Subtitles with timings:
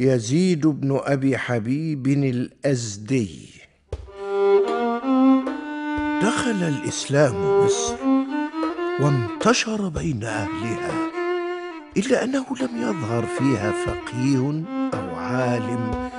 [0.00, 3.48] يزيد بن أبي حبيب الأزدي.
[6.22, 7.96] دخل الإسلام مصر
[9.00, 11.10] وانتشر بين أهلها
[11.96, 14.64] إلا أنه لم يظهر فيها فقيه
[14.94, 16.10] أو عالم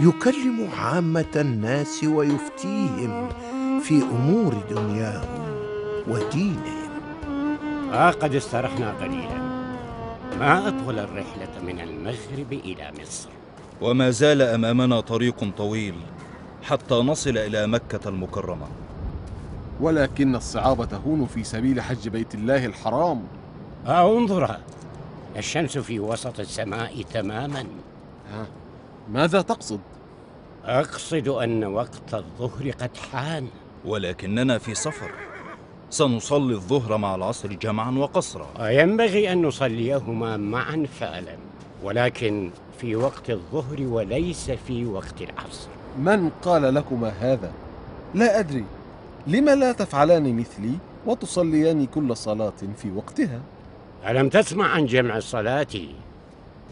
[0.00, 3.28] يكلم عامة الناس ويفتيهم
[3.80, 5.46] في أمور دنياهم
[6.08, 6.90] ودينهم.
[7.90, 9.45] ها قد استرحنا قليلا.
[10.38, 13.28] ما أطول الرحلة من المغرب إلى مصر؟
[13.80, 15.94] وما زال أمامنا طريق طويل
[16.62, 18.66] حتى نصل إلى مكة المكرمة.
[19.80, 23.22] ولكن الصعاب تهون في سبيل حج بيت الله الحرام.
[23.86, 24.56] ها انظر.
[25.36, 27.64] الشمس في وسط السماء تماما.
[28.32, 28.46] ها
[29.10, 29.80] ماذا تقصد؟
[30.64, 33.48] أقصد أن وقت الظهر قد حان.
[33.84, 35.10] ولكننا في سفر.
[35.90, 38.46] سنصلي الظهر مع العصر جمعا وقصرا.
[38.60, 41.36] وينبغي أن نصليهما معا فعلا
[41.82, 42.50] ولكن
[42.80, 45.68] في وقت الظهر وليس في وقت العصر.
[45.98, 47.52] من قال لكما هذا؟
[48.14, 48.64] لا أدري.
[49.26, 50.72] لم لا تفعلان مثلي
[51.06, 53.40] وتصليان كل صلاة في وقتها؟
[54.08, 55.66] ألم تسمع عن جمع الصلاة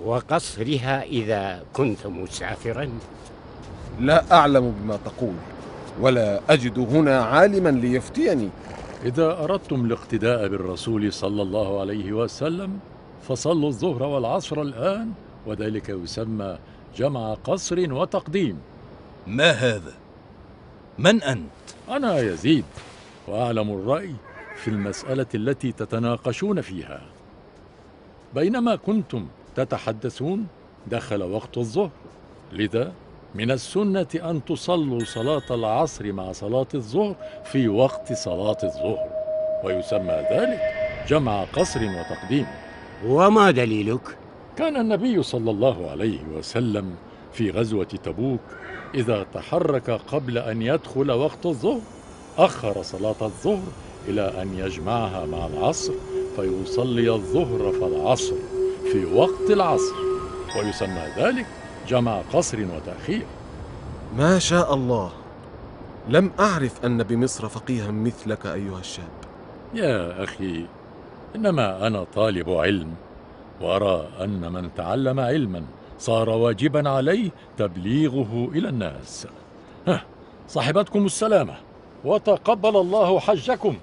[0.04, 2.88] وقصرها إذا كنت مسافرا؟
[4.00, 5.34] لا أعلم بما تقول
[6.00, 8.48] ولا أجد هنا عالما ليفتيني.
[9.04, 12.78] إذا أردتم الاقتداء بالرسول صلى الله عليه وسلم
[13.28, 15.12] فصلوا الظهر والعصر الآن
[15.46, 16.58] وذلك يسمى
[16.96, 18.58] جمع قصر وتقديم.
[19.26, 19.92] ما هذا؟
[20.98, 21.50] من أنت؟
[21.88, 22.64] أنا يزيد
[23.28, 24.14] وأعلم الرأي
[24.56, 27.02] في المسألة التي تتناقشون فيها.
[28.34, 30.46] بينما كنتم تتحدثون
[30.86, 31.90] دخل وقت الظهر
[32.52, 32.92] لذا
[33.34, 39.08] من السنة أن تصلوا صلاة العصر مع صلاة الظهر في وقت صلاة الظهر.
[39.64, 40.60] ويسمى ذلك
[41.08, 42.46] جمع قصر وتقديم.
[43.06, 44.16] وما دليلك؟
[44.56, 46.94] كان النبي صلى الله عليه وسلم
[47.32, 48.40] في غزوة تبوك
[48.94, 51.80] إذا تحرك قبل أن يدخل وقت الظهر
[52.38, 53.72] أخر صلاة الظهر
[54.08, 55.92] إلى أن يجمعها مع العصر
[56.36, 58.36] فيصلي الظهر فالعصر
[58.92, 59.94] في وقت العصر.
[60.58, 61.46] ويسمى ذلك
[61.88, 63.26] جمع قصر وتأخير.
[64.16, 65.12] ما شاء الله.
[66.08, 69.14] لم أعرف أن بمصر فقيها مثلك أيها الشاب.
[69.74, 70.66] يا أخي
[71.36, 72.94] إنما أنا طالب علم
[73.60, 75.62] وأرى أن من تعلم علما
[75.98, 79.26] صار واجبا عليه تبليغه إلى الناس.
[79.86, 80.04] ها
[80.48, 81.54] صاحبتكم السلامة
[82.04, 83.76] وتقبل الله حجكم.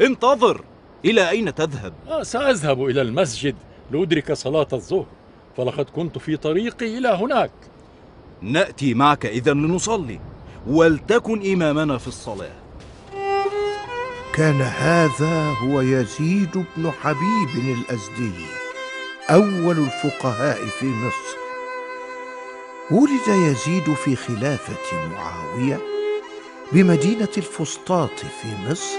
[0.00, 0.60] انتظر
[1.04, 3.54] إلى أين تذهب؟ آه، سأذهب إلى المسجد
[3.90, 5.06] لأدرك صلاة الظهر.
[5.56, 7.50] فلقد كنت في طريقي إلى هناك.
[8.42, 10.20] نأتي معك اذا لنصلي
[10.66, 12.52] ولتكن إمامنا في الصلاة.
[14.34, 18.32] كان هذا هو يزيد بن حبيب الأزدي
[19.30, 21.36] أول الفقهاء في مصر.
[22.90, 25.80] ولد يزيد في خلافة معاوية
[26.72, 28.96] بمدينة الفسطاط في مصر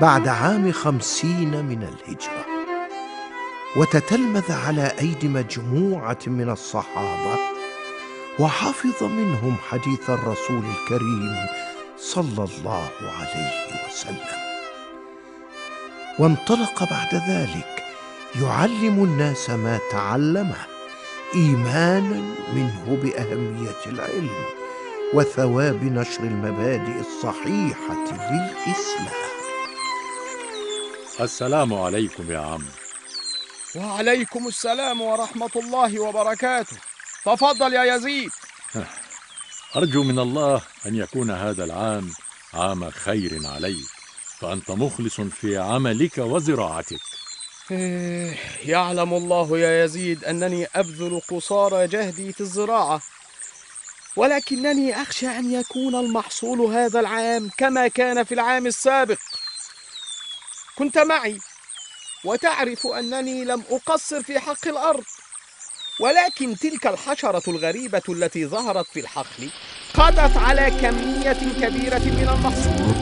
[0.00, 2.53] بعد عام خمسين من الهجرة.
[3.76, 7.38] وتتلمذ على أيدي مجموعة من الصحابة
[8.38, 11.46] وحفظ منهم حديث الرسول الكريم
[11.98, 14.44] صلى الله عليه وسلم.
[16.18, 17.82] وانطلق بعد ذلك
[18.42, 20.66] يعلم الناس ما تعلمه
[21.34, 24.44] إيمانا منه بأهمية العلم
[25.14, 29.24] وثواب نشر المبادئ الصحيحة للإسلام.
[31.20, 32.62] السلام عليكم يا عم.
[33.76, 36.76] وعليكم السلام ورحمة الله وبركاته.
[37.24, 38.30] تفضل يا يزيد.
[39.76, 42.12] أرجو من الله أن يكون هذا العام
[42.54, 43.86] عام خير عليك
[44.40, 47.00] فأنت مخلص في عملك وزراعتك.
[47.70, 53.02] إيه، يعلم الله يا يزيد أنني أبذل قصارى جهدي في الزراعة
[54.16, 59.18] ولكنني أخشى أن يكون المحصول هذا العام كما كان في العام السابق.
[60.78, 61.38] كنت معي.
[62.24, 65.04] وتعرف أنني لم أقصر في حق الأرض.
[66.00, 69.50] ولكن تلك الحشرة الغريبة التي ظهرت في الحقل
[69.94, 72.94] قضت على كمية كبيرة من المحصول.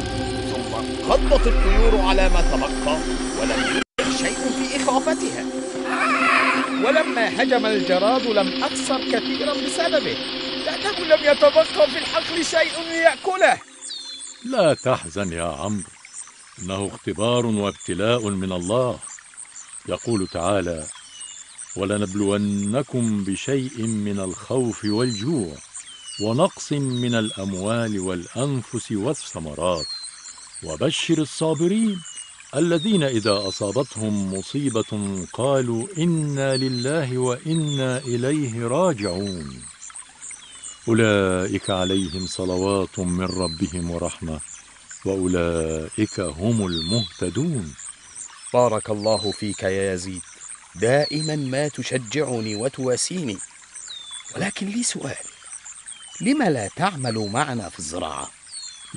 [0.52, 0.72] ثم
[1.12, 2.98] قضت الطيور على ما تبقى
[3.40, 5.44] ولم يبقى شيء في إخافتها.
[6.84, 10.16] ولما هجم الجراد لم أخسر كثيرا بسببه.
[10.64, 13.58] لأنه لم يتبقى في الحقل شيء ليأكله
[14.44, 15.90] لا تحزن يا عمرو.
[16.58, 18.98] إنه اختبار وابتلاء من الله.
[19.88, 20.86] يقول تعالى
[21.76, 25.56] ولنبلونكم بشيء من الخوف والجوع
[26.22, 29.86] ونقص من الأموال والأنفس والثمرات.
[30.64, 32.02] وبشر الصابرين
[32.56, 39.62] الذين إذا أصابتهم مصيبة قالوا إنا لله وإنا إليه راجعون.
[40.88, 44.40] أولئك عليهم صلوات من ربهم ورحمة
[45.04, 47.74] وأولئك هم المهتدون.
[48.52, 50.22] بارك الله فيك يا يزيد.
[50.74, 53.38] دائما ما تشجعني وتواسيني.
[54.36, 55.16] ولكن لي سؤال.
[56.20, 58.30] لم لا تعمل معنا في الزراعة؟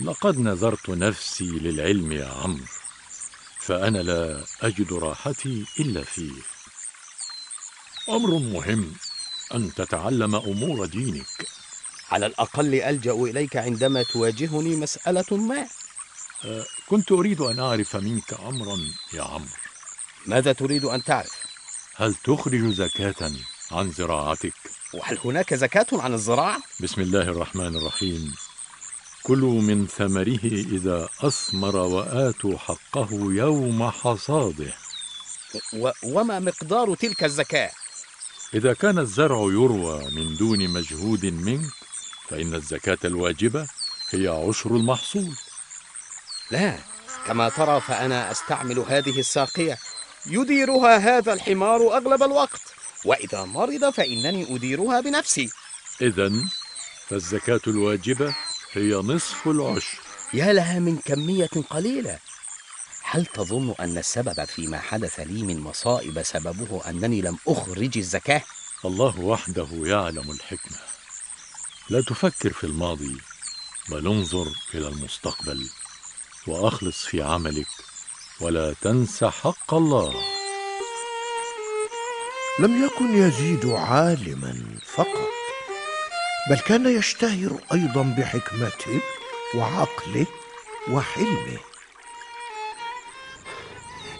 [0.02, 2.66] لقد نذرت نفسي للعلم يا عمرو
[3.60, 6.42] فأنا لا أجد راحتي إلا فيه.
[8.10, 8.94] أمر مهم
[9.54, 11.48] أن تتعلم أمور دينك.
[12.12, 15.68] على الأقل ألجأ إليك عندما تواجهني مسألة ما.
[16.88, 18.78] كنت أريد أن أعرف منك أمرا
[19.14, 19.50] يا عمرو
[20.26, 21.46] ماذا تريد أن تعرف؟
[21.96, 23.32] هل تخرج زكاة
[23.72, 24.54] عن زراعتك؟
[24.94, 28.34] وهل هناك زكاة عن الزراعة؟ بسم الله الرحمن الرحيم
[29.24, 34.74] كلوا من ثمره إذا أثمر وآتوا حقه يوم حصاده
[35.74, 35.92] و...
[36.04, 37.72] وما مقدار تلك الزكاة؟
[38.54, 41.72] إذا كان الزرع يروى من دون مجهود منك
[42.30, 43.68] فإن الزكاة الواجبة
[44.10, 45.36] هي عشر المحصول
[46.52, 46.78] لا
[47.28, 49.78] كما ترى فأنا أستعمل هذه الساقية.
[50.26, 52.62] يديرها هذا الحمار أغلب الوقت.
[53.06, 55.50] وإذا مرض فإنني أديرها بنفسي.
[56.02, 56.32] إذا
[57.08, 58.36] فالزكاة الواجبة
[58.74, 59.98] هي نصف العشر.
[60.34, 62.20] يا لها من كمية قليلة.
[63.04, 68.42] هل تظن أن السبب فيما حدث لي من مصائب سببه أنني لم أخرج الزكاة؟
[68.86, 70.78] الله وحده يعلم الحكمة.
[71.90, 73.18] لا تفكر في الماضي
[73.90, 75.70] بل انظر إلى المستقبل.
[76.48, 77.68] وأخلص في عملك
[78.42, 80.14] ولا تنس حق الله.
[82.60, 85.30] لم يكن يزيد عالما فقط
[86.50, 89.02] بل كان يشتهر أيضا بحكمته
[89.56, 90.26] وعقله
[90.92, 91.60] وحلمه.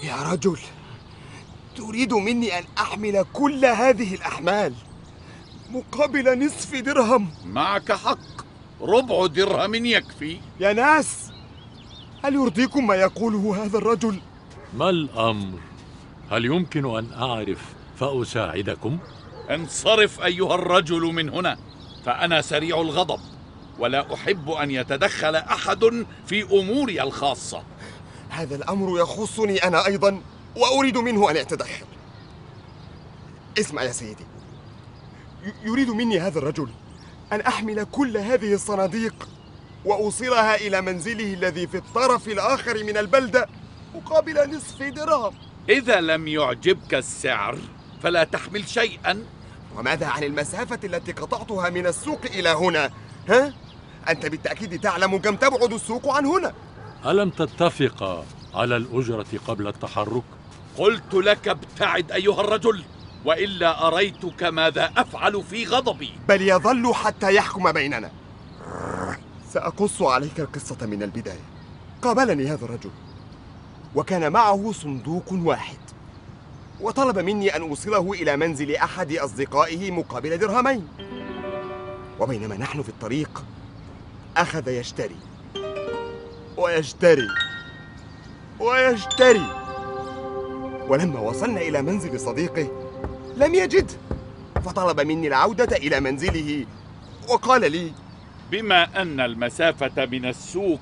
[0.04, 0.60] يا رجل
[1.75, 4.74] تريد مني أن أحمل كل هذه الأحمال
[5.69, 8.45] مقابل نصف درهم؟ معك حق
[8.81, 10.39] ربع درهم يكفي.
[10.60, 11.34] يا ناس!
[12.25, 14.19] هل يرضيكم ما يقوله هذا الرجل
[14.74, 15.60] ما الأمر؟
[16.31, 18.98] هل يمكن أن أعرف فأساعدكم؟
[19.50, 21.57] انصرف أيها الرجل من هنا
[22.06, 23.19] فأنا سريع الغضب
[23.80, 27.63] ولا أحب أن يتدخل أحد في أموري الخاصة
[28.30, 30.22] هذا الأمر يخصني أنا أيضا
[30.56, 31.86] وأريد منه أن يتدخل
[33.60, 34.25] اسمع يا سيدي
[35.63, 36.69] يريد مني هذا الرجل
[37.31, 39.34] أن أحمل كل هذه الصناديق
[39.85, 43.47] وأوصلها إلى منزله الذي في الطرف الآخر من البلده
[43.95, 45.33] مقابل نصف درهم.
[45.69, 47.57] إذا لم يعجبك السعر
[48.03, 49.23] فلا تحمل شيئا.
[49.77, 52.91] وماذا عن المسافة التي قطعتها من السوق إلى هنا؟
[53.29, 53.53] ها؟
[54.09, 56.53] أنت بالتأكيد تعلم كم تبعد السوق عن هنا.
[57.05, 60.23] ألم تتفقا على الأجرة قبل التحرك؟
[60.77, 62.83] قلت لك ابتعد أيها الرجل
[63.25, 66.11] وإلا أريتك ماذا أفعل في غضبي.
[66.27, 68.11] بل يظل حتى يحكم بيننا.
[69.55, 71.45] سأقص عليك القصة من البداية.
[72.01, 72.89] قابلني هذا الرجل.
[73.95, 75.77] وكان معه صندوق واحد.
[76.81, 80.87] وطلب مني أن أوصله إلى منزل أحد أصدقائه مقابل درهمين.
[82.19, 83.43] وبينما نحن في الطريق
[84.37, 85.15] أخذ يشتري.
[86.57, 87.27] ويشتري.
[88.59, 89.47] ويشتري.
[90.87, 92.67] ولما وصلنا إلى منزل صديقه
[93.37, 93.93] لم يجده
[94.65, 96.65] فطلب مني العودة إلى منزله
[97.29, 97.91] وقال لي
[98.51, 100.79] بما أن المسافة من السوق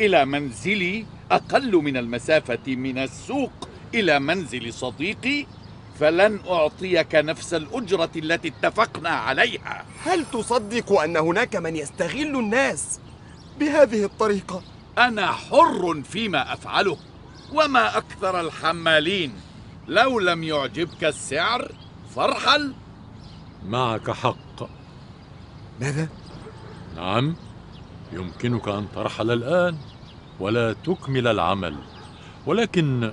[0.00, 5.46] إلى منزلي أقل من المسافة من السوق إلى منزل صديقي
[6.00, 13.00] فلن أعطيك نفس الأجرة التي اتفقنا عليها هل تصدق أن هناك من يستغل الناس
[13.60, 14.62] بهذه الطريقة؟
[14.98, 16.96] أنا حر فيما أفعله
[17.52, 19.32] وما أكثر الحمالين
[19.88, 21.72] لو لم يعجبك السعر
[22.16, 22.74] فارحل
[23.66, 24.68] معك حق
[25.80, 26.08] ماذا؟
[26.96, 27.36] نعم
[28.12, 29.76] يمكنك أن ترحل الآن
[30.40, 31.76] ولا تكمل العمل.
[32.46, 33.12] ولكن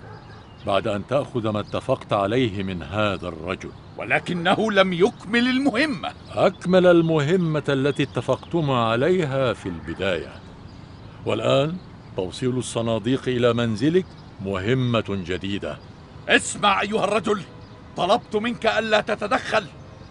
[0.68, 3.72] بعد أن تأخذ ما اتفقت عليه من هذا الرجل.
[3.98, 6.12] ولكنه لم يكمل المهمة.
[6.32, 10.32] أكمل المهمة التي اتفقتما عليها في البداية.
[11.25, 11.78] والآن
[12.16, 14.06] توصيل الصناديق إلى منزلك
[14.42, 15.78] مهمة جديدة.
[16.30, 17.42] اسمع أيها الرجل
[17.98, 19.66] طلبت منك ألا تتدخل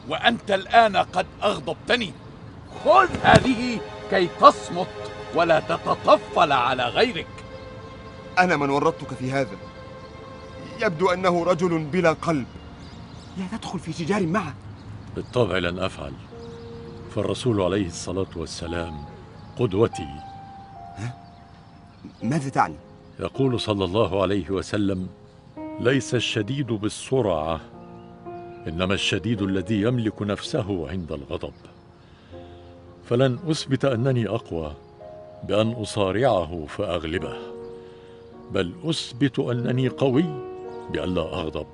[0.09, 2.13] وأنت الآن قد أغضبتني.
[2.85, 4.87] خذ هذه كي تصمت
[5.35, 7.27] ولا تتطفل على غيرك.
[8.39, 9.57] أنا من ورطتك في هذا.
[10.83, 12.47] يبدو أنه رجل بلا قلب.
[13.39, 14.55] لا تدخل في شجار معه.
[15.17, 16.13] بالطبع لن أفعل.
[17.15, 19.05] فالرسول عليه الصلاة والسلام
[19.59, 20.09] قدوتي.
[22.23, 22.77] ماذا تعني؟
[23.21, 25.09] يقول صلى الله عليه وسلم
[25.81, 27.61] ليس الشديد بالسرعة
[28.69, 31.53] إنما الشديد الذي يملك نفسه عند الغضب.
[33.13, 34.75] فلن أثبت أنني أقوى
[35.49, 37.37] بأن أصارعه فأغلبه
[38.51, 40.25] بل أثبت أنني قوي
[40.91, 41.67] بألا أغضب.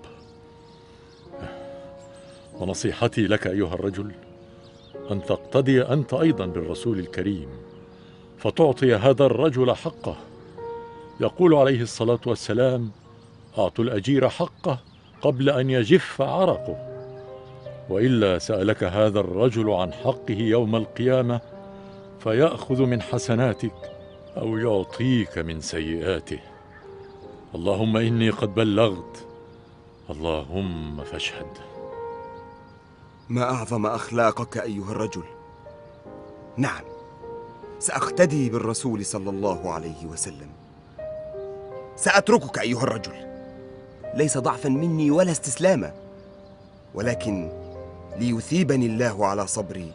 [2.55, 4.13] ونصيحتي لك أيها الرجل
[5.11, 7.49] أن تقتدي أنت أيضا بالرسول الكريم
[8.39, 10.17] فتعطي هذا الرجل حقه.
[11.21, 12.91] يقول عليه الصلاة والسلام
[13.59, 14.79] أعطوا الأجير حقه
[15.23, 16.88] قبل أن يجف عرقه.
[17.89, 21.41] وإلا سألك هذا الرجل عن حقه يوم القيامة
[22.21, 23.93] فيأخذ من حسناتك
[24.37, 26.39] أو يعطيك من سيئاته.
[27.55, 29.27] اللهم إني قد بلغت.
[30.11, 31.47] اللهم فاشهد.
[33.29, 35.25] ما أعظم أخلاقك أيها الرجل؟
[36.57, 36.83] نعم
[37.79, 40.51] سأقتدي بالرسول صلى الله عليه وسلم.
[41.97, 43.29] سأتركك أيها الرجل.
[44.15, 45.93] ليس ضعفا مني ولا استسلاما
[46.95, 47.68] ولكن
[48.19, 49.93] ليثيبني الله على صبري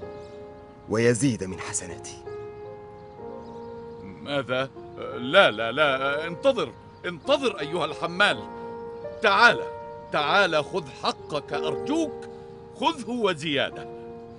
[0.89, 2.17] ويزيد من حسناتي.
[4.03, 4.69] ماذا؟
[5.17, 6.71] لا لا لا انتظر
[7.05, 8.43] انتظر أيها الحمال.
[9.21, 9.59] تعال
[10.11, 12.29] تعال خذ حقك أرجوك
[12.75, 13.87] خذه وزيادة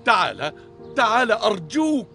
[0.04, 0.52] تعال
[0.96, 2.06] تعال أرجوك.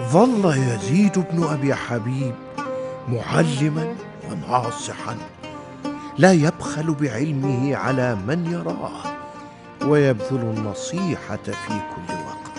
[0.00, 2.34] ظل يزيد بن أبي حبيب
[3.08, 3.96] معلما
[4.30, 5.16] وناصحا
[6.18, 9.02] لا يبخل بعلمه على من يراه
[9.86, 12.52] ويبذل النصيحة في كل وقت.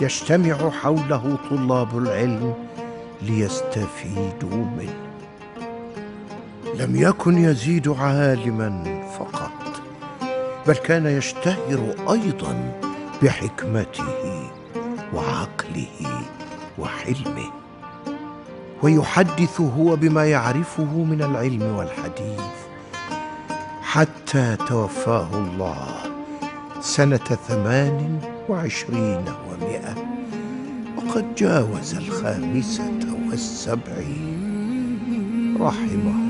[0.00, 2.54] يجتمع حوله طلاب العلم
[3.22, 5.08] ليستفيدوا منه.
[6.74, 9.80] لم يكن يزيد عالما فقط
[10.66, 12.80] بل كان يشتهر أيضا
[13.22, 14.50] بحكمته
[15.14, 16.22] وعقله
[16.78, 17.50] وحلمه.
[18.82, 22.40] ويحدث هو بما يعرفه من العلم والحديث.
[23.82, 25.88] حتى توفاه الله
[26.80, 29.94] سنة ثمان وعشرين ومائة
[30.96, 32.92] وقد جاوز الخامسة
[33.30, 34.38] والسبعين.
[35.60, 36.27] رحمه